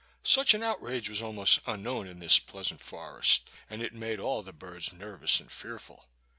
Such 0.23 0.55
an 0.55 0.63
outrage 0.63 1.09
was 1.09 1.21
almost 1.21 1.59
unknown 1.67 2.07
in 2.07 2.17
this 2.17 2.39
pleasant 2.39 2.81
forest, 2.81 3.47
and 3.69 3.83
it 3.83 3.93
made 3.93 4.19
all 4.19 4.41
the 4.41 4.51
birds 4.51 4.91
nervous 4.91 5.39
and 5.39 5.51
fearful. 5.51 6.07